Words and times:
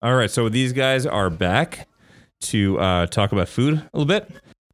All 0.00 0.14
right, 0.14 0.30
so 0.30 0.48
these 0.48 0.72
guys 0.72 1.06
are 1.06 1.28
back 1.28 1.88
to 2.42 2.78
uh, 2.78 3.06
talk 3.06 3.32
about 3.32 3.48
food 3.48 3.74
a 3.74 3.98
little 3.98 4.06
bit, 4.06 4.30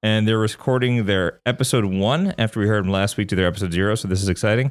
and 0.00 0.28
they're 0.28 0.38
recording 0.38 1.06
their 1.06 1.40
episode 1.44 1.84
one 1.84 2.34
after 2.38 2.60
we 2.60 2.68
heard 2.68 2.84
them 2.84 2.92
last 2.92 3.16
week 3.16 3.26
to 3.30 3.34
their 3.34 3.48
episode 3.48 3.72
zero. 3.72 3.96
So 3.96 4.06
this 4.06 4.22
is 4.22 4.28
exciting. 4.28 4.70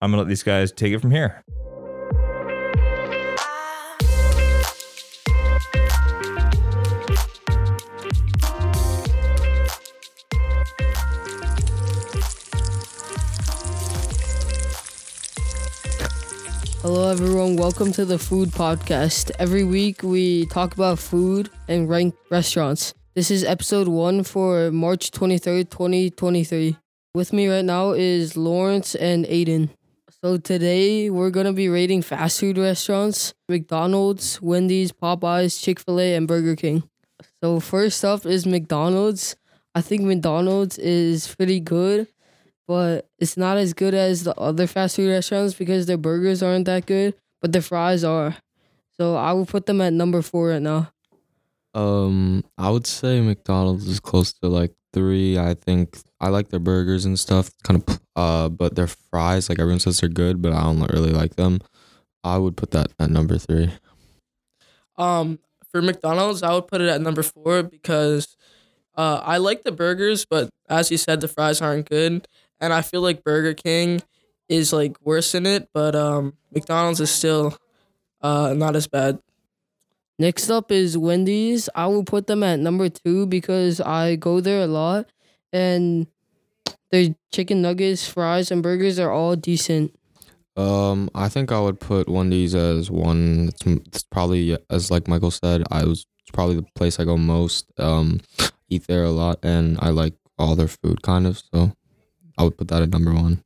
I'm 0.00 0.12
gonna 0.12 0.22
let 0.22 0.28
these 0.28 0.44
guys 0.44 0.70
take 0.70 0.92
it 0.92 1.00
from 1.00 1.10
here. 1.10 1.42
Hello, 16.90 17.10
everyone. 17.10 17.56
Welcome 17.56 17.92
to 17.92 18.06
the 18.06 18.18
Food 18.18 18.48
Podcast. 18.48 19.30
Every 19.38 19.62
week 19.62 20.02
we 20.02 20.46
talk 20.46 20.72
about 20.72 20.98
food 20.98 21.50
and 21.68 21.86
rank 21.86 22.14
restaurants. 22.30 22.94
This 23.14 23.30
is 23.30 23.44
episode 23.44 23.88
one 23.88 24.24
for 24.24 24.70
March 24.70 25.10
23rd, 25.10 25.68
2023. 25.68 26.78
With 27.12 27.34
me 27.34 27.46
right 27.46 27.62
now 27.62 27.90
is 27.90 28.38
Lawrence 28.38 28.94
and 28.94 29.26
Aidan. 29.26 29.68
So 30.22 30.38
today 30.38 31.10
we're 31.10 31.28
going 31.28 31.44
to 31.44 31.52
be 31.52 31.68
rating 31.68 32.00
fast 32.00 32.40
food 32.40 32.56
restaurants 32.56 33.34
McDonald's, 33.50 34.40
Wendy's, 34.40 34.90
Popeyes, 34.90 35.62
Chick 35.62 35.80
fil 35.80 36.00
A, 36.00 36.14
and 36.14 36.26
Burger 36.26 36.56
King. 36.56 36.84
So, 37.42 37.60
first 37.60 38.02
up 38.02 38.24
is 38.24 38.46
McDonald's. 38.46 39.36
I 39.74 39.82
think 39.82 40.04
McDonald's 40.04 40.78
is 40.78 41.34
pretty 41.34 41.60
good 41.60 42.08
but 42.68 43.08
it's 43.18 43.38
not 43.38 43.56
as 43.56 43.72
good 43.72 43.94
as 43.94 44.24
the 44.24 44.38
other 44.38 44.66
fast 44.66 44.96
food 44.96 45.08
restaurants 45.08 45.54
because 45.54 45.86
their 45.86 45.96
burgers 45.96 46.42
aren't 46.42 46.66
that 46.66 46.84
good, 46.84 47.14
but 47.40 47.50
their 47.50 47.62
fries 47.62 48.04
are. 48.04 48.36
So 48.98 49.16
I 49.16 49.32
would 49.32 49.48
put 49.48 49.64
them 49.64 49.80
at 49.80 49.94
number 49.94 50.20
four 50.20 50.50
right 50.50 50.60
now. 50.60 50.92
Um, 51.72 52.44
I 52.58 52.70
would 52.70 52.86
say 52.86 53.20
McDonald's 53.22 53.88
is 53.88 54.00
close 54.00 54.34
to 54.34 54.48
like 54.48 54.74
three. 54.92 55.38
I 55.38 55.54
think 55.54 55.98
I 56.20 56.28
like 56.28 56.50
their 56.50 56.60
burgers 56.60 57.06
and 57.06 57.18
stuff, 57.18 57.50
kind 57.64 57.82
of. 57.82 58.00
Uh, 58.14 58.48
but 58.50 58.74
their 58.74 58.88
fries, 58.88 59.48
like 59.48 59.58
everyone 59.58 59.80
says, 59.80 60.00
they're 60.00 60.10
good, 60.10 60.42
but 60.42 60.52
I 60.52 60.62
don't 60.64 60.80
really 60.92 61.12
like 61.12 61.36
them. 61.36 61.60
I 62.22 62.36
would 62.36 62.56
put 62.56 62.72
that 62.72 62.88
at 62.98 63.10
number 63.10 63.38
three. 63.38 63.70
Um, 64.96 65.38
for 65.70 65.80
McDonald's, 65.80 66.42
I 66.42 66.52
would 66.52 66.66
put 66.66 66.80
it 66.80 66.88
at 66.88 67.00
number 67.00 67.22
four 67.22 67.62
because 67.62 68.36
uh, 68.96 69.20
I 69.22 69.38
like 69.38 69.62
the 69.62 69.72
burgers, 69.72 70.26
but 70.26 70.50
as 70.68 70.90
you 70.90 70.98
said, 70.98 71.20
the 71.20 71.28
fries 71.28 71.62
aren't 71.62 71.88
good 71.88 72.26
and 72.60 72.72
I 72.72 72.82
feel 72.82 73.00
like 73.00 73.24
Burger 73.24 73.54
King 73.54 74.02
is 74.48 74.72
like 74.72 74.96
worse 75.02 75.34
in 75.34 75.46
it, 75.46 75.68
but 75.72 75.94
um, 75.94 76.34
McDonald's 76.52 77.00
is 77.00 77.10
still 77.10 77.56
uh, 78.22 78.54
not 78.56 78.76
as 78.76 78.86
bad. 78.86 79.18
Next 80.18 80.50
up 80.50 80.72
is 80.72 80.98
Wendy's. 80.98 81.68
I 81.74 81.86
will 81.86 82.04
put 82.04 82.26
them 82.26 82.42
at 82.42 82.58
number 82.58 82.88
two 82.88 83.26
because 83.26 83.80
I 83.80 84.16
go 84.16 84.40
there 84.40 84.62
a 84.62 84.66
lot, 84.66 85.06
and 85.52 86.08
their 86.90 87.14
chicken 87.32 87.62
nuggets, 87.62 88.08
fries, 88.08 88.50
and 88.50 88.62
burgers 88.62 88.98
are 88.98 89.12
all 89.12 89.36
decent. 89.36 89.94
Um, 90.56 91.08
I 91.14 91.28
think 91.28 91.52
I 91.52 91.60
would 91.60 91.78
put 91.78 92.08
Wendy's 92.08 92.54
as 92.56 92.90
one. 92.90 93.48
It's, 93.48 93.64
it's 93.66 94.02
probably 94.02 94.58
as 94.70 94.90
like 94.90 95.06
Michael 95.06 95.30
said, 95.30 95.62
I 95.70 95.84
was 95.84 96.04
it's 96.22 96.32
probably 96.32 96.56
the 96.56 96.66
place 96.74 96.98
I 96.98 97.04
go 97.04 97.16
most. 97.16 97.66
Um, 97.78 98.20
eat 98.68 98.86
there 98.88 99.04
a 99.04 99.10
lot, 99.10 99.38
and 99.44 99.78
I 99.80 99.90
like 99.90 100.14
all 100.36 100.56
their 100.56 100.68
food 100.68 101.02
kind 101.02 101.28
of. 101.28 101.40
So 101.54 101.74
I 102.38 102.44
would 102.44 102.56
put 102.56 102.68
that 102.68 102.82
at 102.82 102.90
number 102.90 103.12
one. 103.12 103.42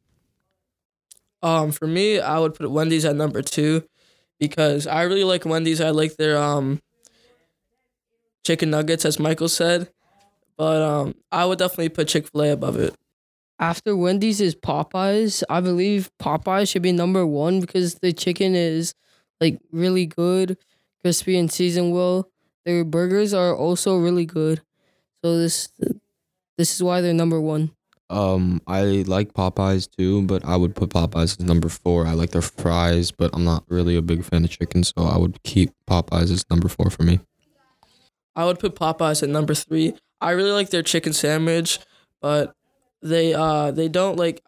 Um, 1.43 1.73
for 1.73 1.87
me, 1.89 2.21
I 2.21 2.39
would 2.39 2.55
put 2.55 2.71
Wendy's 2.71 3.05
at 3.05 3.17
number 3.17 3.43
two 3.43 3.83
because 4.39 4.87
I 4.87 5.03
really 5.03 5.25
like 5.25 5.45
Wendy's. 5.45 5.81
I 5.81 5.91
like 5.91 6.17
their 6.17 6.39
um 6.39 6.81
chicken 8.45 8.71
nuggets, 8.71 9.05
as 9.05 9.19
Michael 9.19 9.49
said, 9.49 9.89
but 10.57 10.83
um, 10.83 11.15
I 11.31 11.45
would 11.47 11.59
definitely 11.59 11.89
put 11.89 12.09
Chick 12.09 12.29
Fil 12.29 12.43
A 12.43 12.53
above 12.53 12.77
it. 12.77 12.95
After 13.59 13.97
Wendy's 13.97 14.41
is 14.41 14.55
Popeyes. 14.55 15.43
I 15.49 15.61
believe 15.61 16.11
Popeyes 16.21 16.71
should 16.71 16.83
be 16.83 16.93
number 16.93 17.25
one 17.27 17.61
because 17.61 17.97
the 17.97 18.13
chicken 18.13 18.55
is 18.55 18.95
like 19.41 19.61
really 19.71 20.07
good, 20.07 20.59
crispy 21.01 21.39
and 21.39 21.51
seasoned 21.51 21.93
well. 21.93 22.29
Their 22.65 22.85
burgers 22.85 23.33
are 23.35 23.55
also 23.55 23.97
really 23.99 24.27
good. 24.27 24.63
So 25.25 25.39
this 25.39 25.69
this 26.59 26.75
is 26.75 26.83
why 26.83 27.01
they're 27.01 27.15
number 27.15 27.41
one. 27.41 27.71
Um, 28.13 28.61
I 28.67 29.05
like 29.07 29.33
Popeyes 29.33 29.89
too, 29.91 30.23
but 30.23 30.45
I 30.45 30.57
would 30.57 30.77
put 30.77 30.91
Popeyes 30.91 31.41
as 31.41 31.41
number 31.41 31.71
four. 31.71 32.07
I 32.07 32.13
like 32.13 32.31
their 32.31 32.43
fries, 32.43 33.11
but 33.11 33.31
I'm 33.33 33.45
not 33.45 33.65
really 33.69 33.97
a 33.97 34.03
big 34.03 34.23
fan 34.23 34.45
of 34.45 34.51
chicken, 34.51 34.85
so 34.85 34.93
I 34.99 35.17
would 35.17 35.43
keep 35.45 35.71
Popeyes 35.89 36.31
as 36.31 36.45
number 36.51 36.69
four 36.69 36.91
for 36.91 37.05
me. 37.05 37.21
I 38.37 38.45
would 38.45 38.59
put 38.59 38.75
Popeyes 38.77 39.23
at 39.23 39.31
number 39.31 39.55
three. 39.55 39.95
I 40.21 40.33
really 40.33 40.53
like 40.53 40.71
their 40.71 40.83
chicken 40.83 41.15
sandwich, 41.15 41.79
but 42.21 42.55
they 43.01 43.35
uh 43.35 43.71
they 43.71 43.89
don't 43.89 44.17
like 44.17 44.43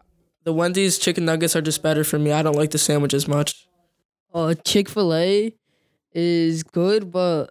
the 0.44 0.52
Wendy's 0.52 0.98
chicken 0.98 1.24
nuggets 1.24 1.56
are 1.56 1.62
just 1.62 1.82
better 1.82 2.04
for 2.04 2.18
me. 2.18 2.32
I 2.32 2.42
don't 2.42 2.56
like 2.56 2.70
the 2.70 2.78
sandwich 2.78 3.14
as 3.14 3.26
much. 3.26 3.66
Uh, 4.32 4.54
Chick 4.64 4.88
Fil 4.90 5.14
A 5.14 5.54
is 6.12 6.62
good, 6.62 7.10
but 7.10 7.50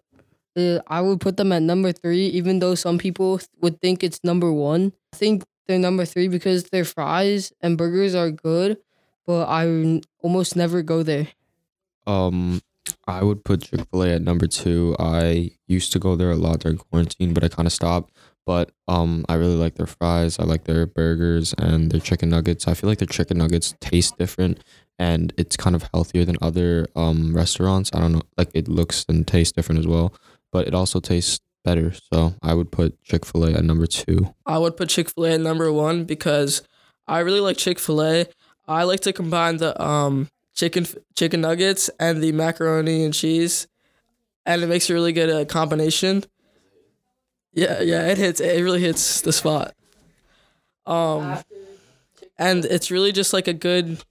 uh, 0.55 0.79
I 0.87 1.01
would 1.01 1.19
put 1.19 1.37
them 1.37 1.51
at 1.51 1.63
number 1.63 1.91
three, 1.91 2.27
even 2.27 2.59
though 2.59 2.75
some 2.75 2.97
people 2.97 3.39
would 3.61 3.81
think 3.81 4.03
it's 4.03 4.19
number 4.23 4.51
one. 4.51 4.93
I 5.13 5.17
think 5.17 5.43
they're 5.67 5.79
number 5.79 6.05
three 6.05 6.27
because 6.27 6.65
their 6.65 6.85
fries 6.85 7.53
and 7.61 7.77
burgers 7.77 8.15
are 8.15 8.31
good, 8.31 8.77
but 9.25 9.47
I 9.47 10.01
almost 10.21 10.55
never 10.55 10.81
go 10.81 11.03
there. 11.03 11.29
Um, 12.05 12.61
I 13.07 13.23
would 13.23 13.43
put 13.43 13.63
Chick 13.63 13.81
Fil 13.91 14.03
A 14.03 14.09
at 14.15 14.21
number 14.21 14.47
two. 14.47 14.95
I 14.99 15.51
used 15.67 15.91
to 15.93 15.99
go 15.99 16.15
there 16.15 16.31
a 16.31 16.35
lot 16.35 16.59
during 16.59 16.77
quarantine, 16.77 17.33
but 17.33 17.43
I 17.43 17.47
kind 17.47 17.67
of 17.67 17.73
stopped. 17.73 18.13
But 18.45 18.71
um, 18.89 19.25
I 19.29 19.35
really 19.35 19.55
like 19.55 19.75
their 19.75 19.87
fries. 19.87 20.37
I 20.37 20.43
like 20.43 20.65
their 20.65 20.85
burgers 20.85 21.53
and 21.57 21.89
their 21.91 22.01
chicken 22.01 22.29
nuggets. 22.29 22.67
I 22.67 22.73
feel 22.73 22.89
like 22.89 22.97
their 22.99 23.07
chicken 23.07 23.37
nuggets 23.37 23.73
taste 23.79 24.17
different, 24.17 24.61
and 24.99 25.33
it's 25.37 25.55
kind 25.55 25.75
of 25.77 25.87
healthier 25.93 26.25
than 26.25 26.35
other 26.41 26.87
um 26.95 27.33
restaurants. 27.33 27.89
I 27.93 27.99
don't 27.99 28.13
know, 28.13 28.21
like 28.37 28.49
it 28.53 28.67
looks 28.67 29.05
and 29.07 29.25
tastes 29.25 29.53
different 29.53 29.79
as 29.79 29.87
well, 29.87 30.13
but 30.51 30.67
it 30.67 30.73
also 30.73 30.99
tastes 30.99 31.39
better. 31.63 31.93
So 32.11 32.35
I 32.41 32.53
would 32.53 32.71
put 32.71 33.01
Chick 33.03 33.25
fil 33.25 33.45
A 33.45 33.53
at 33.53 33.63
number 33.63 33.87
two. 33.87 34.33
I 34.45 34.57
would 34.57 34.77
put 34.77 34.89
Chick 34.89 35.09
fil 35.09 35.25
A 35.25 35.33
at 35.33 35.41
number 35.41 35.71
one 35.71 36.05
because 36.05 36.61
I 37.07 37.19
really 37.19 37.39
like 37.39 37.57
Chick 37.57 37.79
fil 37.79 38.03
A. 38.03 38.25
I 38.67 38.83
like 38.83 39.01
to 39.01 39.13
combine 39.13 39.57
the 39.57 39.79
um 39.81 40.29
chicken 40.53 40.85
chicken 41.15 41.41
nuggets 41.41 41.89
and 41.99 42.21
the 42.21 42.31
macaroni 42.31 43.03
and 43.03 43.13
cheese, 43.13 43.67
and 44.45 44.61
it 44.61 44.67
makes 44.67 44.89
a 44.89 44.93
really 44.93 45.13
good 45.13 45.29
uh, 45.29 45.45
combination. 45.45 46.23
Yeah, 47.53 47.81
yeah, 47.81 48.07
it 48.07 48.17
hits. 48.17 48.39
It 48.39 48.63
really 48.63 48.81
hits 48.81 49.21
the 49.21 49.33
spot. 49.33 49.73
Um, 50.85 51.37
and 52.37 52.65
it's 52.65 52.91
really 52.91 53.11
just 53.11 53.31
like 53.31 53.47
a 53.47 53.53
good, 53.53 54.03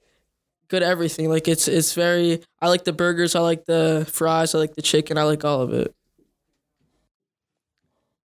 good 0.69 0.82
everything. 0.82 1.28
Like 1.28 1.48
it's 1.48 1.66
it's 1.69 1.94
very. 1.94 2.42
I 2.60 2.69
like 2.69 2.84
the 2.84 2.92
burgers. 2.92 3.34
I 3.34 3.40
like 3.40 3.64
the 3.64 4.06
fries. 4.10 4.54
I 4.54 4.58
like 4.58 4.74
the 4.74 4.82
chicken. 4.82 5.19
I 5.19 5.24
like 5.24 5.44
all 5.44 5.60
of 5.60 5.72
it. 5.72 5.94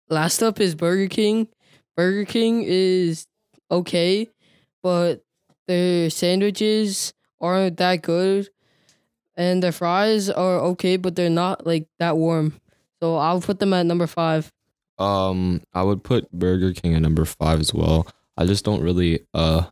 Last 0.09 0.41
up 0.41 0.59
is 0.59 0.75
Burger 0.75 1.07
King. 1.07 1.47
Burger 1.95 2.25
King 2.25 2.63
is 2.65 3.27
okay, 3.69 4.27
but 4.81 5.23
their 5.67 6.09
sandwiches 6.09 7.13
aren't 7.41 7.77
that 7.77 8.01
good, 8.01 8.49
and 9.35 9.61
their 9.61 9.71
fries 9.71 10.29
are 10.29 10.59
okay, 10.59 10.97
but 10.97 11.15
they're 11.15 11.29
not 11.29 11.65
like 11.65 11.87
that 11.99 12.15
warm. 12.17 12.53
So 13.01 13.17
I'll 13.17 13.41
put 13.41 13.59
them 13.59 13.73
at 13.73 13.85
number 13.85 14.07
five. 14.07 14.51
Um, 14.97 15.61
I 15.73 15.83
would 15.83 16.03
put 16.03 16.31
Burger 16.31 16.73
King 16.73 16.95
at 16.95 17.01
number 17.01 17.25
five 17.25 17.59
as 17.59 17.73
well. 17.73 18.07
I 18.37 18.45
just 18.45 18.63
don't 18.63 18.81
really 18.81 19.25
uh 19.33 19.63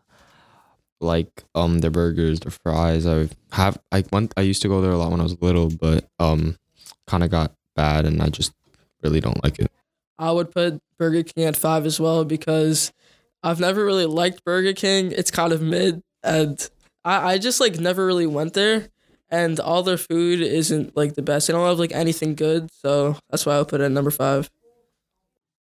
like 1.02 1.44
um 1.54 1.80
their 1.80 1.92
burgers, 1.92 2.40
their 2.42 2.52
fries. 2.52 3.06
I 3.06 3.30
have 3.52 3.80
I 3.92 4.04
went 4.12 4.34
I 4.38 4.42
used 4.42 4.62
to 4.64 4.68
go 4.68 4.82
there 4.82 4.92
a 4.92 4.98
lot 4.98 5.12
when 5.12 5.20
I 5.20 5.24
was 5.24 5.42
little, 5.42 5.70
but 5.70 6.10
um 6.20 6.58
kind 7.08 7.24
of 7.24 7.30
got 7.30 7.54
bad, 7.76 8.06
and 8.06 8.22
I 8.22 8.30
just 8.30 8.54
really 9.02 9.20
don't 9.20 9.44
like 9.44 9.60
it. 9.60 9.72
I 10.18 10.32
would 10.32 10.52
put 10.52 10.82
Burger 10.98 11.24
King 11.24 11.46
at 11.46 11.58
five 11.58 11.86
as 11.86 12.00
well 12.00 12.26
because 12.26 12.92
I've 13.44 13.60
never 13.60 13.86
really 13.86 14.06
liked 14.06 14.44
Burger 14.44 14.74
King. 14.74 15.12
It's 15.12 15.32
kind 15.32 15.54
of 15.54 15.62
mid, 15.62 16.02
and 16.24 16.70
I, 17.04 17.34
I 17.34 17.38
just 17.38 17.60
like 17.60 17.80
never 17.80 18.06
really 18.06 18.28
went 18.28 18.54
there. 18.54 18.90
And 19.30 19.60
all 19.60 19.82
their 19.84 19.98
food 19.98 20.40
isn't 20.40 20.96
like 20.96 21.16
the 21.16 21.22
best. 21.22 21.48
They 21.48 21.54
don't 21.54 21.68
have 21.68 21.80
like 21.80 21.92
anything 21.92 22.36
good, 22.36 22.72
so 22.72 23.18
that's 23.30 23.46
why 23.46 23.56
I 23.56 23.60
would 23.60 23.68
put 23.68 23.82
it 23.82 23.86
at 23.86 23.92
number 23.92 24.12
five. 24.12 24.50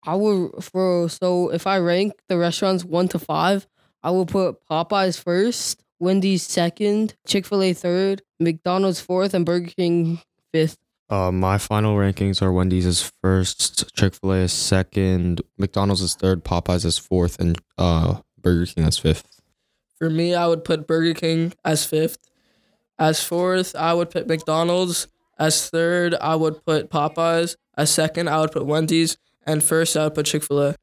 I 0.03 0.15
would 0.15 0.63
for 0.63 1.07
so 1.09 1.49
if 1.49 1.67
I 1.67 1.77
rank 1.77 2.13
the 2.27 2.37
restaurants 2.37 2.83
one 2.83 3.07
to 3.09 3.19
five, 3.19 3.67
I 4.03 4.11
will 4.11 4.25
put 4.25 4.65
Popeyes 4.69 5.21
first, 5.21 5.83
Wendy's 5.99 6.43
second, 6.43 7.15
Chick 7.27 7.45
Fil 7.45 7.61
A 7.61 7.73
third, 7.73 8.23
McDonald's 8.39 8.99
fourth, 8.99 9.33
and 9.33 9.45
Burger 9.45 9.69
King 9.77 10.19
fifth. 10.51 10.77
Uh, 11.11 11.29
my 11.29 11.57
final 11.57 11.97
rankings 11.97 12.41
are 12.41 12.53
Wendy's 12.53 12.85
is 12.85 13.11
first, 13.21 13.93
Chick 13.97 14.15
Fil 14.15 14.31
A 14.31 14.37
is 14.43 14.53
second, 14.53 15.41
McDonald's 15.57 16.01
is 16.01 16.15
third, 16.15 16.45
Popeyes 16.45 16.85
is 16.85 16.97
fourth, 16.97 17.37
and 17.37 17.59
uh, 17.77 18.21
Burger 18.41 18.65
King 18.65 18.85
is 18.85 18.97
fifth. 18.97 19.41
For 19.97 20.09
me, 20.09 20.33
I 20.33 20.47
would 20.47 20.63
put 20.63 20.87
Burger 20.87 21.13
King 21.13 21.53
as 21.65 21.85
fifth. 21.85 22.17
As 22.97 23.21
fourth, 23.21 23.75
I 23.75 23.93
would 23.93 24.09
put 24.09 24.27
McDonald's. 24.27 25.07
As 25.37 25.69
third, 25.69 26.15
I 26.15 26.35
would 26.35 26.63
put 26.65 26.89
Popeyes. 26.89 27.57
As 27.77 27.91
second, 27.91 28.29
I 28.29 28.39
would 28.39 28.53
put 28.53 28.65
Wendy's. 28.65 29.17
And 29.45 29.61
first, 29.61 29.97
I 29.97 30.05
would 30.05 30.15
put 30.15 30.27
Chick 30.27 30.43
fil 30.43 30.61
A. 30.61 30.75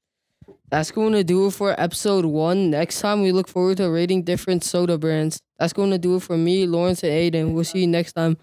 That's 0.69 0.91
going 0.91 1.15
to 1.15 1.25
do 1.25 1.47
it 1.47 1.53
for 1.53 1.81
episode 1.81 2.27
one. 2.27 2.71
Next 2.71 3.01
time, 3.01 3.23
we 3.23 3.33
look 3.33 3.49
forward 3.49 3.79
to 3.79 3.91
rating 3.91 4.25
different 4.25 4.63
soda 4.63 4.99
brands. 4.99 5.41
That's 5.59 5.73
going 5.73 5.91
to 5.91 5.99
do 5.99 6.17
it 6.17 6.23
for 6.23 6.37
me, 6.37 6.67
Lawrence, 6.67 7.03
and 7.03 7.13
Aidan. 7.13 7.55
We'll 7.55 7.65
see 7.65 7.81
you 7.81 7.87
next 7.87 8.13
time. 8.13 8.37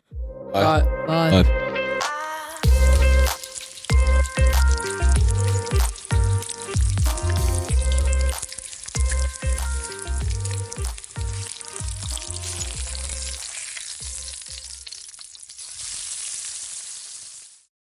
Bye. 0.51 0.81
Bye. 0.81 1.05
Bye. 1.05 1.43
Bye. 1.43 1.61